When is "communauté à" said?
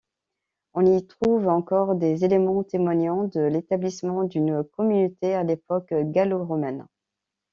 4.63-5.43